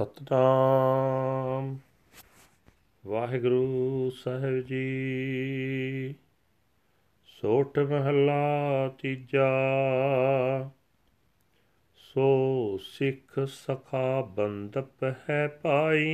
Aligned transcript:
ਸਤਨਾਮ। 0.00 1.78
ਵਾਹਿਗੁਰੂ 3.06 4.10
ਸਾਹਿਬ 4.10 4.60
ਜੀ, 4.60 6.14
ਸੋਠ 7.26 7.78
ਮਹਲਾ 7.78 8.88
ਤੀਜਾ। 9.02 9.50
ਸੋ 11.96 12.78
ਸਿੱਖ 12.82 13.40
ਸਖਾ 13.46 14.20
ਬੰਦਪ 14.20 15.04
ਹੈ 15.04 15.48
ਪਾਈ 15.48 16.10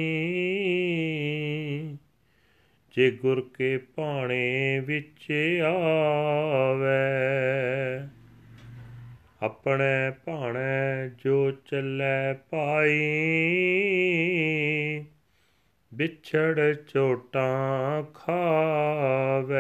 ਜੇ 2.97 3.11
ਗੁਰ 3.11 3.51
ਕੇ 3.55 3.79
ਭਾਣੇ 3.79 4.81
ਵਿੱਚ 4.81 5.33
ਆਵੇ 5.65 6.97
ਆਪਣੇ 9.43 10.11
ਭਾਣੇ 10.25 11.11
ਜੋ 11.19 11.51
ਚੱਲੇ 11.51 12.35
ਪਾਈ 12.51 12.99
ਵਿਛੜ 15.95 16.75
ਚੋਟਾਂ 16.75 18.03
ਖਾਵੇ। 18.03 19.57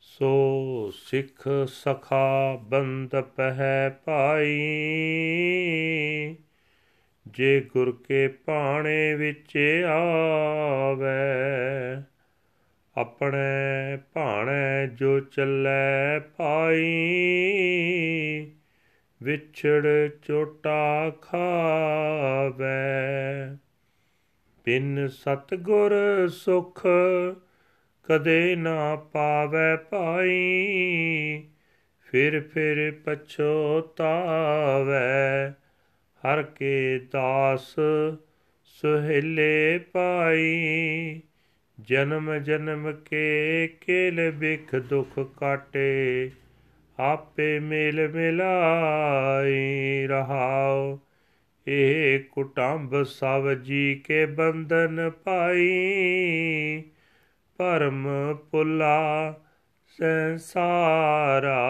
ਸੋ 0.00 0.90
ਸਿੱਖ 0.94 1.48
ਸਖਾ 1.66 2.56
ਬੰਦ 2.62 3.20
ਪਹਿ 3.20 3.90
ਪਾਈ 4.04 4.56
ਜੇ 7.26 7.60
ਗੁਰ 7.60 8.02
ਕੇ 8.08 8.28
ਪਾਣੇ 8.28 9.14
ਵਿੱਚ 9.14 9.58
ਆਵੇ 9.86 11.08
ਆਪਣੇ 13.00 13.98
ਭਾਣੇ 14.12 14.86
ਜੋ 14.86 15.20
ਚੱਲੇ 15.20 16.20
ਪਾਈ, 16.36 18.52
ਵਿਛੜ 19.22 19.86
ਚੋਟਾ 20.22 21.10
ਖਾਵੇ। 21.10 23.56
ਬਿਨ 24.64 25.08
ਸਤਗੁਰ 25.08 25.94
ਸੁਖ 26.28 26.86
ਕਦੇ 28.04 28.56
ਨਾ 28.56 28.96
ਪਾਵੇ 28.96 29.76
ਪਾਈ, 29.76 31.44
ਫਿਰ 32.04 32.40
ਫਿਰ 32.40 32.92
ਪਛੋਤਾਵੇ। 33.04 35.52
ਹਰ 36.24 36.42
ਕੇ 36.42 37.06
ਦਾਸ 37.12 37.76
ਸੁਹੇਲੇ 38.64 39.78
ਪਾਈ 39.78 40.70
ਜਨਮ 41.80 42.38
ਜਨਮ 42.38 42.92
ਕੇ 42.92 43.68
ਕੇਲ 43.80 44.30
ਬਿਖ 44.30 44.76
ਦੁਖ 44.76 45.18
ਕਾਟੇ, 45.36 46.30
ਆਪੇ 46.98 47.58
ਮੇਲ 47.58 48.08
ਮਿਲਾਈ 48.08 50.06
ਰਹਾਉ। 50.06 50.98
ਇਹ 51.66 52.20
ਕੁਟੰਬ 52.20 53.02
ਸਭ 53.02 53.52
ਜੀ 53.52 53.94
ਕੇ 53.94 54.26
ਬੰਧਨ 54.26 55.10
ਪਾਈ 55.24 55.70
ਪਰਮ 57.56 58.08
ਪੁਲਾ 58.50 59.34
ਸੰਸਾਰਾ। 59.86 61.66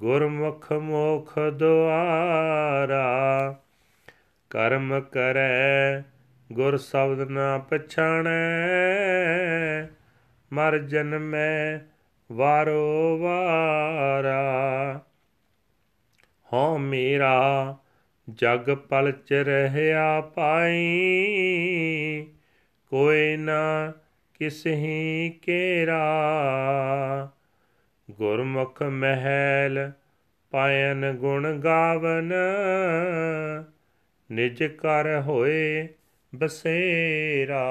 ਗੁਰਮੁਖ 0.00 0.72
ਮੋਖ 0.72 1.38
ਦੁਆਰਾ 1.38 3.00
ਕਰਮ 4.50 5.00
ਕਰੈ, 5.00 6.00
ਗੁਰ 6.52 6.76
ਸ਼ਬਦ 6.76 7.20
ਨਾ 7.20 7.58
ਪਛਾਣੈ। 7.58 8.30
ਮਰ 10.52 10.78
ਜਨਮੈ 10.78 11.78
ਵਾਰੋ 12.32 13.18
ਵਾਰਾ। 13.18 14.40
ਹਉ 16.52 16.78
ਮੇਰਾ 16.78 17.76
ਜਗ 18.30 18.74
ਪਲ 18.74 19.12
ਚ 19.12 19.32
ਰਹਿਆ 19.32 20.20
ਪਾਈ, 20.20 20.80
ਕੋਈ 22.86 23.36
ਨਾ 23.36 23.92
ਕਿਸਹੀ 24.34 25.30
ਕੇਰਾ। 25.42 26.10
ਗੁਰਮੁਖ 28.20 28.82
ਮਹਿਲ 28.82 29.92
ਪਾਇਨ 30.50 31.12
ਗੁਣ 31.12 31.60
ਗਾਵਨ, 31.60 32.32
ਨਿਜ 34.32 34.64
ਕਰ 34.64 35.20
ਹੋਏ 35.20 35.88
ਬਸੇਰਾ। 36.34 37.62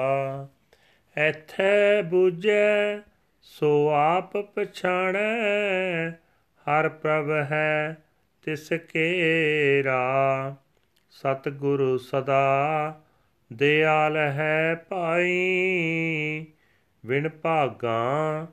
ਐਥੈ 1.16 2.00
부ਜੈ 2.00 2.98
ਸੋ 3.42 3.88
ਆਪ 3.88 4.36
ਪਛਾਣੈ, 4.36 6.10
ਹਰ 6.66 6.88
ਪ੍ਰਭ 6.88 7.30
ਹੈ 7.30 7.96
ਤਿਸ 8.42 8.72
ਕੇਰਾ। 8.72 10.54
ਸਤਿਗੁਰੂ 11.10 11.98
ਸਦਾ 11.98 13.00
ਦਿਆਲ 13.52 14.16
ਹੈ 14.16 14.74
ਪਾਈ 14.88 16.46
ਵਿਣ 17.06 17.28
ਭਾਗਾ 17.28 18.46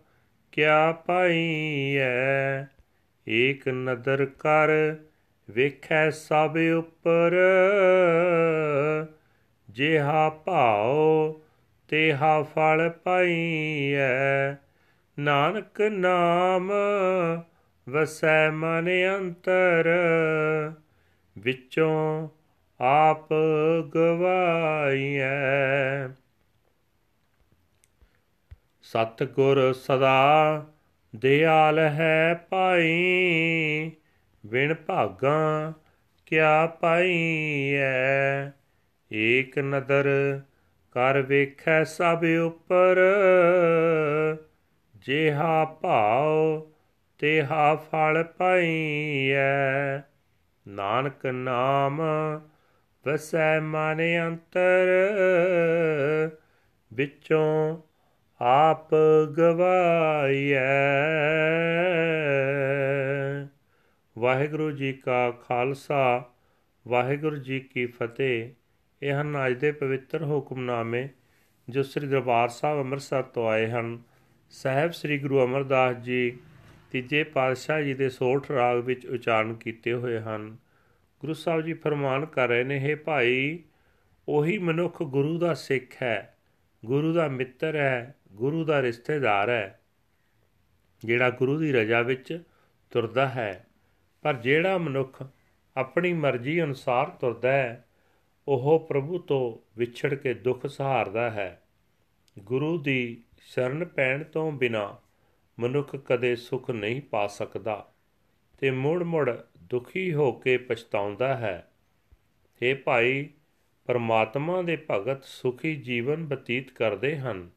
ਕਿਆ 0.57 0.91
ਪਾਈਐ 0.91 2.63
ਏਕ 3.27 3.69
ਨਦਰ 3.69 4.25
ਕਰ 4.25 4.69
ਵੇਖੈ 5.49 6.09
ਸਭ 6.09 6.57
ਉਪਰ। 6.77 7.35
ਜਿਹਾ 9.69 10.29
ਭਾਉ, 10.29 11.41
ਤੇਹਾ 11.87 12.43
ਫਲ 12.43 12.89
ਪਾਈਐ 13.03 14.53
ਨਾਨਕ 15.19 15.81
ਨਾਮ 15.81 16.71
ਵਸੈ 17.89 18.49
ਮਨ 18.49 18.89
ਅੰਤਰ। 19.17 19.89
ਵਿੱਚੋਂ 21.37 22.29
ਆਪ 22.81 23.29
ਗਵਾਈਐ 23.95 25.27
ਸਤ 28.91 29.23
ਗੁਰ 29.23 29.73
ਸਦਾ 29.73 30.65
ਦਿਆਲ 31.15 31.79
ਹੈ 31.79 32.47
ਪਾਈ 32.49 33.91
ਵਿਣ 34.45 34.73
ਭਾਗਾ 34.73 35.73
ਕਿਆ 36.25 36.67
ਪਾਈਐ 36.67 38.51
ਏਕ 39.11 39.59
ਨਦਰ 39.59 40.07
ਕਰ 40.91 41.21
ਵੇਖੈ 41.21 41.83
ਸਭ 41.83 42.25
ਉਪਰ, 42.45 42.97
ਜਿਹਾ 44.95 45.65
ਭਾਉ 45.65 46.71
ਤੇਹਾ 47.17 47.75
ਫਲ 47.75 48.23
ਪਾਈਐ 48.23 49.97
ਨਾਨਕ 50.67 51.25
ਨਾਮ 51.25 52.01
ਵਸੈ 53.05 53.59
ਮਨ 53.59 54.27
ਅੰਤਰ, 54.27 54.87
ਵਿੱਚੋਂ 56.93 57.86
ਆਪ 58.41 58.95
ਗਵਾਈਐ। 59.37 60.57
ਵਾਹਿਗੁਰੂ 64.17 64.71
ਜੀ 64.71 64.93
ਕਾ 64.93 65.31
ਖਾਲਸਾ, 65.31 66.25
ਵਾਹਿਗੁਰੂ 66.87 67.35
ਜੀ 67.35 67.59
ਕੀ 67.59 67.85
ਫਤਿਹ। 67.85 68.49
ਇਹ 69.03 69.21
ਹਨ 69.21 69.47
ਅੱਜ 69.47 69.53
ਦੇ 69.53 69.71
ਪਵਿੱਤਰ 69.71 70.23
ਹੁਕਮਨਾਮੇ 70.23 71.09
ਜੋ 71.69 71.83
ਸ੍ਰੀ 71.83 72.07
ਦਰਬਾਰ 72.07 72.49
ਸਾਹਿਬ 72.49 72.79
ਅੰਮ੍ਰਿਤਸਰ 72.79 73.21
ਤੋਂ 73.21 73.49
ਆਏ 73.49 73.69
ਹਨ। 73.69 73.99
ਸਹਿਬ 74.49 74.91
ਸ੍ਰੀ 74.91 75.17
ਗੁਰੂ 75.17 75.45
ਅਮਰਦਾਸ 75.45 75.95
ਜੀ 75.95 76.37
ਤੀਜੇ 76.91 77.23
ਪਾਤਸ਼ਾਹ 77.23 77.81
ਜੀ 77.81 77.93
ਦੇ 77.93 78.09
ਸੋਠ 78.09 78.51
ਰਾਗ 78.51 78.77
ਵਿੱਚ 78.77 79.05
ਉਚਾਰਨ 79.05 79.53
ਕੀਤੇ 79.53 79.93
ਹੋਏ 79.93 80.19
ਹਨ। 80.19 80.57
ਗੁਰੂ 81.19 81.33
ਸਾਹਿਬ 81.33 81.61
ਜੀ 81.61 81.73
ਫਰਮਾਨ 81.73 82.25
ਕਰ 82.25 82.47
ਰਹੇ 82.47 82.63
ਨੇ 82.63 82.93
हे 82.93 82.99
ਭਾਈ, 83.05 83.59
ਉਹੀ 84.27 84.57
ਮਨੁੱਖ 84.57 85.03
ਗੁਰੂ 85.03 85.37
ਦਾ 85.37 85.53
ਸਿੱਖ 85.53 86.03
ਹੈ, 86.03 86.33
ਗੁਰੂ 86.85 87.13
ਦਾ 87.13 87.27
ਮਿੱਤਰ 87.27 87.75
ਹੈ 87.75 88.15
ਗੁਰੂ 88.37 88.65
ਦਾ 88.65 88.81
ਰਿਸ਼ਤੇਦਾਰ 88.81 89.49
ਹੈ, 89.49 89.79
ਜਿਹੜਾ 91.05 91.29
ਗੁਰੂ 91.29 91.57
ਦੀ 91.57 91.73
ਰਜ਼ਾ 91.73 92.01
ਵਿੱਚ 92.01 92.43
ਤੁਰਦਾ 92.89 93.29
ਹੈ, 93.29 93.67
ਪਰ 94.21 94.33
ਜਿਹੜਾ 94.33 94.77
ਮਨੁੱਖ 94.77 95.23
ਆਪਣੀ 95.77 96.13
ਮਰਜ਼ੀ 96.13 96.63
ਅਨੁਸਾਰ 96.63 97.09
ਤੁਰਦਾ 97.09 97.51
ਹੈ, 97.51 97.85
ਉਹ 98.47 98.85
ਪ੍ਰਭੂ 98.89 99.17
ਤੋਂ 99.17 99.69
ਵਿਛੜ 99.79 100.13
ਕੇ 100.13 100.33
ਦੁੱਖ 100.33 100.67
ਸਹਾਰਦਾ 100.67 101.31
ਹੈ। 101.31 101.63
ਗੁਰੂ 102.39 102.77
ਦੀ 102.77 103.23
ਸ਼ਰਨ 103.41 103.85
ਪੈਣ 103.85 104.23
ਤੋਂ 104.23 104.51
ਬਿਨਾ 104.51 104.97
ਮਨੁੱਖ 105.59 105.95
ਕਦੇ 105.95 106.35
ਸੁਖ 106.35 106.71
ਨਹੀਂ 106.71 107.01
ਪਾ 107.01 107.27
ਸਕਦਾ 107.27 107.91
ਤੇ 108.59 108.71
ਮੁੜ-ਮੁੜ 108.71 109.31
ਦੁਖੀ 109.57 110.13
ਹੋ 110.13 110.31
ਕੇ 110.31 110.57
ਪਛਤਾਉਂਦਾ 110.57 111.37
ਹੈ। 111.37 111.71
हे 112.43 112.77
ਭਾਈ, 112.83 113.29
ਪਰਮਾਤਮਾ 113.85 114.61
ਦੇ 114.61 114.85
ਭਗਤ 114.91 115.23
ਸੁਖੀ 115.23 115.75
ਜੀਵਨ 115.75 116.25
ਬਤੀਤ 116.25 116.71
ਕਰਦੇ 116.71 117.17
ਹਨ। 117.17 117.49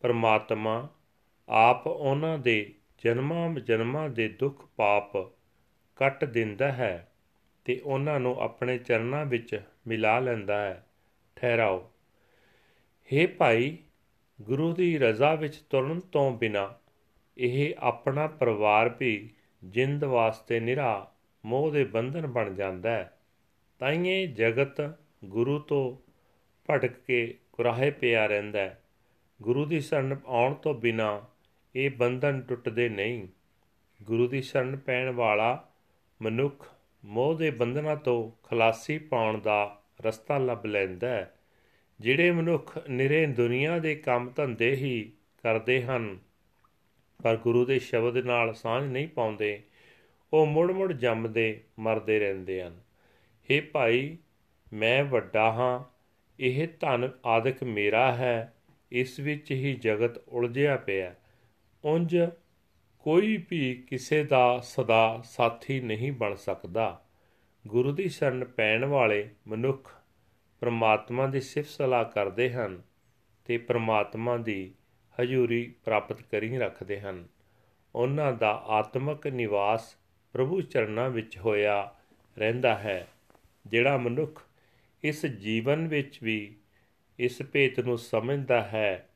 ਪਰਮਾਤਮਾ 0.00 0.88
ਆਪ 1.48 1.86
ਉਹਨਾਂ 1.86 2.38
ਦੇ 2.38 2.74
ਜਨਮਾਂ 3.04 3.50
ਜਨਮਾਂ 3.50 4.08
ਦੇ 4.08 4.28
ਦੁੱਖ 4.28 4.66
ਪਾਪ 4.76 5.16
ਕੱਟ 5.96 6.24
ਦਿੰਦਾ 6.24 6.72
ਹੈ 6.72 7.12
ਤੇ 7.64 7.80
ਉਹਨਾਂ 7.84 8.20
ਨੂੰ 8.20 8.40
ਆਪਣੇ 8.40 8.78
ਚਰਨਾਂ 8.78 9.26
ਵਿੱਚ 9.26 9.62
ਮਿਲਾ 9.86 10.18
ਲੈਂਦਾ 10.18 10.62
ਹੈ। 10.62 10.86
ਠਹਿਰਾਓ। 11.36 11.90
हे 13.12 13.28
ਭਾਈ, 13.38 13.78
ਗੁਰੂ 14.42 14.74
ਦੀ 14.74 14.98
ਰਜ਼ਾ 14.98 15.34
ਵਿੱਚ 15.34 15.56
ਤੁਰਨ 15.56 16.00
ਤੋਂ 16.00 16.38
ਬਿਨਾ 16.38 16.74
ਇਹ 17.38 17.74
ਆਪਣਾ 17.78 18.26
ਪਰਿਵਾਰ 18.26 18.96
ਵੀ 19.00 19.30
ਜਿੰਦ 19.64 20.04
ਵਾਸਤੇ 20.04 20.60
ਨਿਰਾ, 20.60 21.12
ਮੋਹ 21.46 21.70
ਦੇ 21.70 21.84
ਬੰਧਨ 21.84 22.26
ਬਣ 22.26 22.54
ਜਾਂਦਾ 22.54 22.90
ਹੈ। 22.90 23.18
ਤਾਈਏ 23.78 24.26
ਜਗਤ 24.26 24.98
ਗੁਰੂ 25.24 25.58
ਤੋਂ 25.58 26.12
ਭਟਕ 26.70 26.92
ਕੇ 26.92 27.38
ਕੁਰਾਹੇ 27.52 27.90
ਪਿਆ 27.90 28.26
ਰਹਿੰਦਾ 28.26 28.58
ਹੈ। 28.58 28.82
ਗੁਰੂ 29.42 29.64
ਦੀ 29.64 29.80
ਸ਼ਰਨ 29.80 30.16
ਆਉਣ 30.26 30.54
ਤੋਂ 30.54 30.74
ਬਿਨਾ 30.74 31.24
ਇਹ 31.74 31.90
ਬੰਧਨ 31.90 32.40
ਟੁੱਟਦੇ 32.40 32.88
ਨਹੀਂ। 32.88 33.28
ਗੁਰੂ 34.02 34.28
ਦੀ 34.28 34.42
ਸ਼ਰਨ 34.42 34.76
ਪੈਣ 34.76 35.10
ਵਾਲਾ 35.10 35.70
ਮਨੁੱਖ 36.22 36.72
ਮੋਹ 37.04 37.34
ਦੇ 37.34 37.50
ਬੰਧਨਾਂ 37.50 37.96
ਤੋਂ 37.96 38.46
ਖਲਾਸੀ 38.46 38.98
ਪਾਉਣ 38.98 39.40
ਦਾ 39.40 39.82
ਰਸਤਾ 40.00 40.38
ਲੱਭ 40.38 40.66
ਲੈਂਦਾ 40.66 41.08
ਹੈ, 41.08 41.34
ਜਿਹੜੇ 42.00 42.30
ਮਨੁੱਖ 42.30 42.88
ਨਿਰੇ 42.88 43.26
ਦੁਨੀਆ 43.26 43.78
ਦੇ 43.78 43.94
ਕੰਮ 43.94 44.32
ਧੰਦੇ 44.36 44.70
ਹੀ 44.70 45.12
ਕਰਦੇ 45.42 45.82
ਹਨ, 45.82 46.18
ਪਰ 47.22 47.36
ਗੁਰੂ 47.36 47.64
ਦੇ 47.64 47.78
ਸ਼ਬਦ 47.78 48.16
ਨਾਲ 48.16 48.54
ਸਾਂਝ 48.54 48.84
ਨਹੀਂ 48.84 49.08
ਪਾਉਂਦੇ, 49.08 49.62
ਉਹ 50.32 50.46
ਮੁੜ-ਮੁੜ 50.46 50.92
ਜੰਮਦੇ, 50.92 51.60
ਮਰਦੇ 51.78 52.18
ਰਹਿੰਦੇ 52.18 52.62
ਹਨ। 52.62 52.80
हे 53.44 53.64
ਭਾਈ, 53.72 54.16
ਮੈਂ 54.72 55.04
ਵੱਡਾ 55.04 55.52
ਹਾਂ, 55.52 55.84
ਇਹ 56.40 56.68
ਧਨ 56.80 57.10
ਆਦਿਕ 57.26 57.64
ਮੇਰਾ 57.64 58.14
ਹੈ 58.14 58.54
ਇਸ 58.92 59.20
ਵਿੱਚ 59.20 59.50
ਹੀ 59.50 59.74
ਜਗਤ 59.74 60.18
ਉਲਝਿਆ 60.18 60.76
ਪਿਆ। 60.76 61.14
ਉੰਜ 61.84 62.16
ਕੋਈ 62.98 63.44
ਵੀ 63.50 63.74
ਕਿਸੇ 63.74 64.24
ਦਾ 64.24 64.60
ਸਦਾ 64.64 65.20
ਸਾਥੀ 65.24 65.80
ਨਹੀਂ 65.80 66.12
ਬਣ 66.12 66.34
ਸਕਦਾ। 66.34 67.04
ਗੁਰੂ 67.66 67.92
ਦੀ 67.92 68.08
ਸ਼ਰਨ 68.08 68.44
ਪੈਣ 68.44 68.84
ਵਾਲੇ 68.84 69.28
ਮਨੁੱਖ 69.48 69.94
ਪ੍ਰਮਾਤਮਾ 70.60 71.26
ਦੀ 71.26 71.40
ਸਿਫਤ 71.40 71.68
ਸਲਾਹ 71.68 72.04
ਕਰਦੇ 72.04 72.50
ਹਨ 72.52 72.82
ਤੇ 73.44 73.58
ਪ੍ਰਮਾਤਮਾ 73.58 74.36
ਦੀ 74.36 74.72
ਹਜ਼ੂਰੀ 75.20 75.74
ਪ੍ਰਾਪਤ 75.84 76.22
ਕਰੀ 76.22 76.58
ਰੱਖਦੇ 76.58 77.00
ਹਨ। 77.00 77.26
ਉਹਨਾਂ 77.94 78.32
ਦਾ 78.32 78.52
ਆਤਮਿਕ 78.66 79.26
ਨਿਵਾਸ 79.26 79.96
ਪ੍ਰਭੂ 80.32 80.60
ਚਰਨਾਂ 80.60 81.10
ਵਿੱਚ 81.10 81.38
ਹੋਇਆ 81.38 81.94
ਰਹਿੰਦਾ 82.38 82.78
ਹੈ, 82.78 83.08
ਜਿਹੜਾ 83.66 83.96
ਮਨੁੱਖ 83.96 84.42
ਇਸ 85.02 85.26
ਜੀਵਨ 85.26 85.88
ਵਿੱਚ 85.88 86.18
ਵੀ 86.22 86.54
ਇਸ 87.18 87.42
ਭੇਤ 87.42 87.80
ਨੂੰ 87.80 87.98
ਸਮਝਦਾ 87.98 88.62
ਹੈ। 88.62 89.08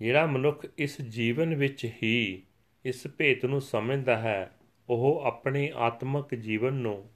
ਜਿਹੜਾ 0.00 0.26
ਮਨੁੱਖ 0.26 0.66
ਇਸ 0.78 1.00
ਜੀਵਨ 1.00 1.54
ਵਿੱਚ 1.54 1.90
ਹੀ 2.02 2.42
ਇਸ 2.84 3.06
ਭੇਤ 3.06 3.44
ਨੂੰ 3.44 3.60
ਸਮਝਦਾ 3.60 4.18
ਹੈ, 4.18 4.52
ਉਹ 4.88 5.22
ਆਪਣੇ 5.24 5.72
ਆਤਮਿਕ 5.76 6.34
ਜੀਵਨ 6.34 6.72
ਨੂੰ 6.72 7.10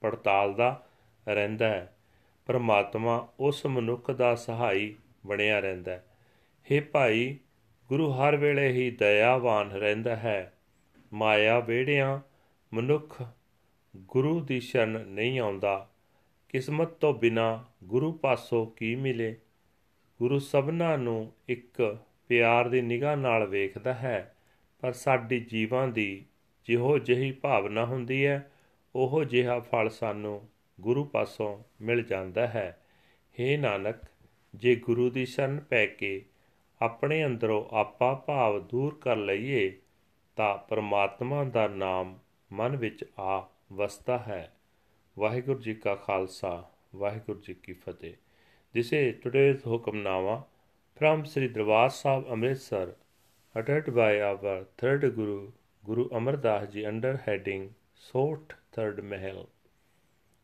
ਪੜਤਾਲਦਾ 0.00 0.86
ਰਹਿੰਦਾ 1.28 1.68
ਹੈ। 1.68 1.96
ਪਰਮਾਤਮਾ 2.46 3.28
ਉਸ 3.40 3.66
ਮਨੁੱਖ 3.66 4.10
ਦਾ 4.10 4.34
ਸਹਾਈ 4.34 4.94
ਬਣਿਆ 5.26 5.60
ਰਹਿੰਦਾ 5.60 5.92
ਹੈ। 5.92 6.04
हे 6.72 6.84
ਭਾਈ, 6.92 7.38
ਗੁਰੂ 7.88 8.12
ਹਰ 8.12 8.36
ਵੇਲੇ 8.36 8.68
ਹੀ 8.72 8.90
ਦਇਆਵਾਨ 8.90 9.70
ਰਹਿੰਦਾ 9.70 10.16
ਹੈ। 10.16 10.52
ਮਾਇਆ 11.12 11.60
ਵੇੜਿਆਂ 11.60 12.20
ਮਨੁੱਖ 12.72 13.22
ਗੁਰੂ 13.96 14.40
ਦੀ 14.40 14.60
ਸ਼ਰਨ 14.60 15.06
ਨਹੀਂ 15.06 15.40
ਆਉਂਦਾ। 15.40 15.90
ਕਿਸਮਤ 16.50 16.88
ਤੋਂ 16.88 17.14
ਬਿਨਾ 17.14 17.64
ਗੁਰੂ 17.84 18.12
ਪਾਸੋਂ 18.12 18.66
ਕੀ 18.66 18.94
ਮਿਲੇ? 18.94 19.36
ਗੁਰੂ 20.18 20.38
ਸਭਨਾ 20.38 20.96
ਨੂੰ 20.96 21.32
ਇੱਕ 21.48 21.98
ਪਿਆਰ 22.28 22.68
ਦੀ 22.68 22.82
ਨਿਗਾਹ 22.82 23.16
ਨਾਲ 23.16 23.46
ਵੇਖਦਾ 23.46 23.94
ਹੈ, 23.94 24.36
ਪਰ 24.80 24.92
ਸਾਡੀ 24.92 25.40
ਜੀਵਾਂ 25.40 25.88
ਦੀ 25.88 26.24
ਜਿਹੋ 26.64 26.98
ਜਿਹੀ 26.98 27.32
ਭਾਵਨਾ 27.32 27.84
ਹੁੰਦੀ 27.84 28.26
ਹੈ, 28.26 28.52
ਉਹ 28.94 29.24
ਜਿਹਾ 29.24 29.60
ਫਲ 29.60 29.90
ਸਾਨੂੰ 29.90 30.48
ਗੁਰੂ 30.80 31.04
ਪਾਸੋਂ 31.04 31.58
ਮਿਲ 31.80 32.02
ਜਾਂਦਾ 32.02 32.46
ਹੈ। 32.46 32.82
हे 33.40 33.60
ਨਾਨਕ, 33.60 33.96
ਜੇ 34.54 34.74
ਗੁਰੂ 34.74 35.10
ਦੀ 35.10 35.26
ਸ਼ਰਨ 35.26 35.60
ਪੈ 35.60 35.86
ਕੇ 35.86 36.24
ਆਪਣੇ 36.82 37.24
ਅੰਦਰੋਂ 37.24 37.64
ਆਪਾ 37.74 38.14
ਭਾਵ 38.14 38.60
ਦੂਰ 38.60 38.98
ਕਰ 39.00 39.16
ਲਈਏ, 39.16 39.76
ਤਾਂ 40.36 40.58
ਪਰਮਾਤਮਾ 40.58 41.44
ਦਾ 41.44 41.68
ਨਾਮ 41.68 42.18
ਮਨ 42.52 42.76
ਵਿੱਚ 42.76 43.04
ਆ 43.20 43.48
ਵਸਦਾ 43.72 44.18
ਹੈ। 44.18 44.52
ਵਾਹਿਗੁਰੂ 45.18 45.58
ਜੀ 45.60 45.74
ਕਾ 45.74 45.94
ਖਾਲਸਾ 46.06 46.52
ਵਾਹਿਗੁਰੂ 46.96 47.40
ਜੀ 47.40 47.54
ਕੀ 47.62 47.72
ਫਤਿਹ 47.72 48.14
this 48.74 48.92
is 48.92 49.20
today's 49.22 49.66
Hukamnama 49.66 50.42
from 51.00 51.24
Sri 51.24 51.48
Darbar 51.48 51.88
Sahib 51.88 52.26
Amritsar 52.28 52.94
uttered 53.54 53.86
by 53.94 54.20
our 54.20 54.66
third 54.76 55.04
Guru 55.16 55.52
Guru 55.84 56.04
Amar 56.10 56.36
Das 56.36 56.66
Ji 56.74 56.84
under 56.84 57.12
heading 57.26 57.62
Sot 57.94 58.52
Third 58.72 59.02
Mahal. 59.02 59.48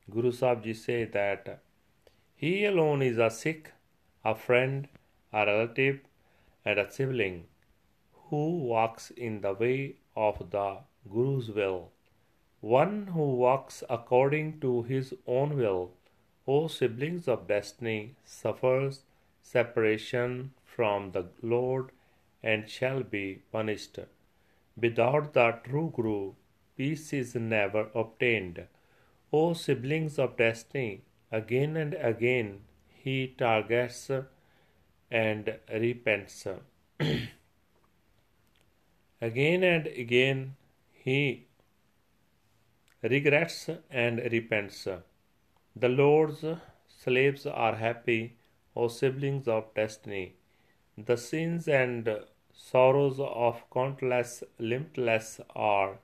Guru 0.09 0.33
Sahib 0.33 0.63
Ji 0.65 0.73
say 0.73 1.05
that 1.17 1.51
he 2.35 2.65
alone 2.65 3.03
is 3.03 3.19
a 3.19 3.29
Sikh, 3.29 3.71
a 4.25 4.35
friend, 4.35 4.89
a 5.33 5.45
relative, 5.45 6.01
and 6.65 6.79
a 6.79 6.91
sibling 6.91 7.45
who 8.31 8.43
walks 8.73 9.11
in 9.11 9.43
the 9.43 9.53
way 9.53 9.97
of 10.17 10.51
the 10.51 10.79
Guru's 11.07 11.51
will. 11.51 11.91
One 12.61 13.09
who 13.09 13.37
walks 13.37 13.85
according 13.89 14.61
to 14.61 14.83
his 14.83 15.15
own 15.27 15.57
will, 15.57 15.93
O 16.49 16.69
siblings 16.69 17.29
of 17.29 17.47
destiny, 17.47 18.15
suffers 18.25 19.03
separation 19.43 20.53
from 20.65 21.13
the 21.13 21.27
Lord 21.43 21.91
and 22.43 22.69
shall 22.69 23.03
be 23.03 23.43
punished. 23.53 23.99
Without 24.77 25.33
the 25.33 25.59
true 25.65 25.93
Guru, 25.95 26.35
peace 26.77 27.13
is 27.13 27.35
never 27.35 27.91
obtained. 27.95 28.67
O 29.33 29.53
siblings 29.55 30.19
of 30.19 30.37
destiny, 30.37 31.03
again 31.33 31.77
and 31.77 31.95
again 31.95 32.61
he 32.89 33.29
targets 33.29 34.11
and 35.11 35.59
repents. 35.73 36.47
again 39.21 39.63
and 39.65 39.87
again 39.87 40.57
he 40.93 41.46
regrets 43.03 43.71
and 43.91 44.19
repents. 44.33 44.89
The 45.75 45.89
Lord's 45.89 46.45
slaves 46.89 47.47
are 47.47 47.77
happy, 47.77 48.37
O 48.75 48.89
siblings 48.89 49.47
of 49.49 49.75
destiny. 49.75 50.37
The 50.97 51.17
sins 51.17 51.69
and 51.69 52.09
sorrows 52.53 53.21
of 53.21 53.63
countless 53.73 54.43
limitless 54.59 55.41
are 55.55 55.99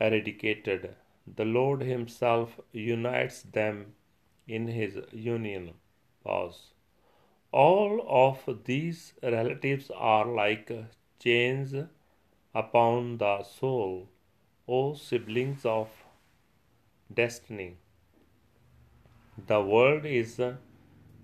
eradicated. 0.00 0.94
The 1.36 1.44
Lord 1.44 1.80
Himself 1.82 2.60
unites 2.72 3.42
them 3.42 3.94
in 4.46 4.68
His 4.68 4.98
union. 5.12 5.74
Pause. 6.24 6.72
All 7.52 8.04
of 8.08 8.64
these 8.64 9.14
relatives 9.22 9.90
are 9.94 10.26
like 10.26 10.70
chains 11.18 11.74
upon 12.54 13.18
the 13.18 13.42
soul, 13.42 14.08
O 14.68 14.94
siblings 14.94 15.64
of 15.64 15.88
destiny. 17.14 17.76
The 19.46 19.60
world 19.60 20.04
is 20.04 20.40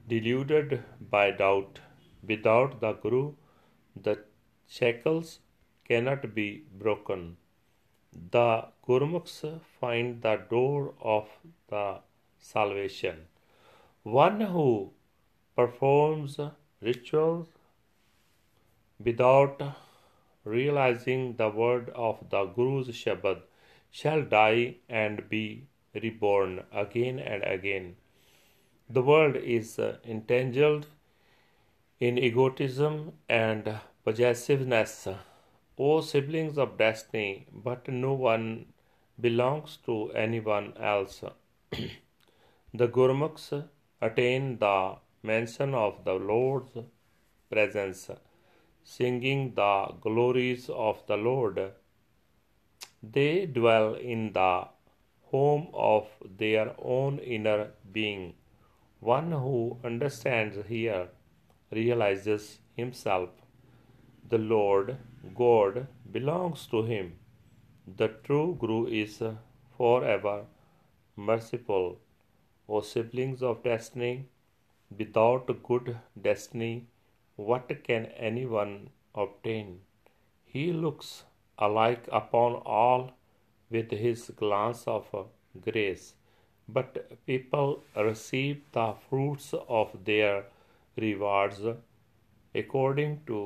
deluded 0.07 0.83
by 1.11 1.31
doubt. 1.31 1.81
Without 2.27 2.81
the 2.81 2.93
Guru, 2.93 3.35
the 3.95 4.19
shackles 4.67 5.39
cannot 5.87 6.35
be 6.35 6.65
broken. 6.79 7.37
The 8.13 8.67
Gurmukhs 8.87 9.61
find 9.81 10.21
the 10.23 10.37
door 10.51 10.95
of 11.01 11.29
the 11.69 12.01
salvation. 12.39 13.27
One 14.03 14.41
who 14.41 14.93
performs 15.55 16.41
rituals 16.81 17.49
without 18.99 19.63
realizing 20.45 21.37
the 21.37 21.51
word 21.51 21.91
of 21.91 22.19
the 22.31 22.45
Guru's 22.47 22.89
Shabad 22.89 23.43
shall 23.91 24.23
die 24.23 24.77
and 24.89 25.29
be 25.29 25.67
reborn 25.95 26.65
again 26.73 27.19
and 27.19 27.43
again. 27.43 27.97
The 28.91 29.03
world 29.03 29.37
is 29.37 29.79
uh, 29.79 29.99
entangled 30.05 30.87
in 32.01 32.19
egotism 32.19 33.13
and 33.29 33.81
possessiveness. 34.05 35.09
O 35.79 36.01
siblings 36.01 36.59
of 36.59 36.77
destiny, 36.79 37.47
but 37.53 37.89
no 37.89 38.13
one 38.13 38.67
belongs 39.21 39.79
to 39.85 40.11
anyone 40.13 40.73
else. 40.79 41.23
the 42.75 42.89
Gurmukhs 42.89 43.65
attain 44.01 44.59
the 44.59 44.97
mention 45.23 45.75
of 45.75 46.05
the 46.05 46.15
Lord's 46.15 46.79
presence, 47.51 48.11
singing 48.83 49.55
the 49.55 49.95
glories 50.01 50.69
of 50.71 51.07
the 51.07 51.17
Lord. 51.17 51.73
They 53.03 53.47
dwell 53.47 53.95
in 53.95 54.33
the 54.33 54.69
home 55.31 55.69
of 55.73 56.09
their 56.43 56.75
own 56.79 57.19
inner 57.19 57.71
being. 57.93 58.35
One 59.01 59.31
who 59.33 59.79
understands 59.85 60.59
here 60.69 61.09
realizes 61.71 62.59
himself. 62.77 63.31
The 64.29 64.39
Lord 64.39 64.97
God 65.35 65.87
belongs 66.11 66.67
to 66.69 66.83
him. 66.83 67.19
The 67.97 68.09
true 68.09 68.57
Guru 68.61 68.87
is 68.87 69.23
forever 69.77 70.45
merciful. 71.17 71.99
O 72.69 72.81
siblings 72.81 73.43
of 73.43 73.63
destiny, 73.63 74.29
without 74.97 75.51
good 75.69 75.99
destiny, 76.21 76.87
what 77.37 77.73
can 77.85 78.07
anyone 78.29 78.91
obtain. 79.15 79.81
He 80.45 80.73
looks 80.73 81.25
alike 81.59 82.09
upon 82.13 82.55
all 82.79 83.11
with 83.70 83.92
his 83.92 84.32
glance 84.42 84.84
of 84.88 85.08
grace, 85.68 86.14
but 86.68 87.26
people 87.26 87.84
receive 87.96 88.62
the 88.72 88.94
fruits 89.08 89.54
of 89.68 89.92
their 90.06 90.46
rewards 90.96 91.62
according 92.56 93.20
to 93.28 93.40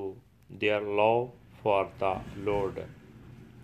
their 0.49 0.81
love 0.81 1.31
for 1.61 1.89
the 1.99 2.13
Lord. 2.37 2.85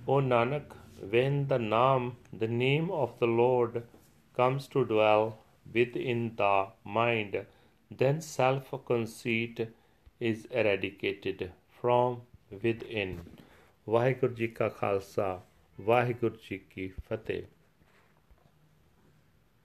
O 0.07 0.15
Nanak, 0.31 0.75
when 1.09 1.47
the 1.47 1.59
name, 1.59 2.15
the 2.31 2.47
name 2.47 2.89
of 2.91 3.17
the 3.19 3.27
Lord 3.27 3.83
comes 4.35 4.67
to 4.69 4.85
dwell 4.85 5.37
within 5.73 6.35
the 6.35 6.67
mind, 6.83 7.45
then 7.89 8.21
self 8.21 8.73
conceit 8.85 9.67
is 10.19 10.45
eradicated 10.51 11.51
from 11.79 12.21
within. 12.63 13.19
Waheguru 13.89 14.33
ਜੀ 14.33 14.47
ਕਾ 14.47 14.67
ਖਾਲਸਾ 14.69 15.41
ਵਾਹਿਗੁਰੂ 15.80 16.36
ਜੀ 16.50 16.58
ਕੀ 16.58 16.88
ਫਤਿਹ। 16.88 17.42